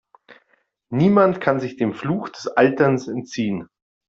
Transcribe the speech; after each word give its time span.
Niemand 0.89 1.41
kann 1.41 1.59
sich 1.59 1.75
dem 1.75 1.93
Fluch 1.93 2.29
des 2.29 2.47
Alterns 2.47 3.07
entziehen. 3.07 3.69